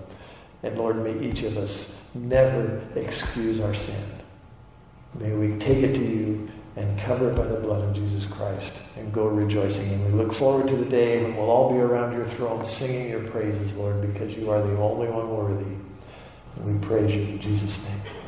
[0.63, 4.03] And Lord, may each of us never excuse our sin.
[5.19, 8.73] May we take it to you and cover it by the blood of Jesus Christ
[8.95, 9.91] and go rejoicing.
[9.93, 13.09] And we look forward to the day when we'll all be around your throne singing
[13.09, 15.75] your praises, Lord, because you are the only one worthy.
[16.55, 18.22] And we praise you in Jesus' name.